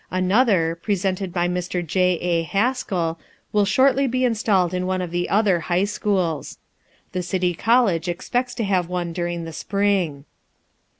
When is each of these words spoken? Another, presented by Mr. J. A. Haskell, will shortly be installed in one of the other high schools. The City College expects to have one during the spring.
Another, 0.09 0.75
presented 0.81 1.31
by 1.31 1.47
Mr. 1.47 1.85
J. 1.85 2.17
A. 2.17 2.41
Haskell, 2.41 3.19
will 3.53 3.65
shortly 3.65 4.07
be 4.07 4.25
installed 4.25 4.73
in 4.73 4.87
one 4.87 4.99
of 4.99 5.11
the 5.11 5.29
other 5.29 5.59
high 5.59 5.83
schools. 5.83 6.57
The 7.11 7.21
City 7.21 7.53
College 7.53 8.07
expects 8.09 8.55
to 8.55 8.63
have 8.63 8.89
one 8.89 9.13
during 9.13 9.43
the 9.43 9.53
spring. 9.53 10.25